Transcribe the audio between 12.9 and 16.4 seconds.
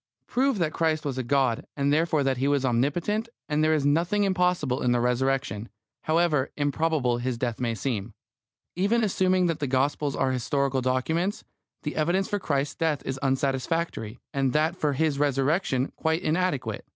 is unsatisfactory, and that for His Resurrection quite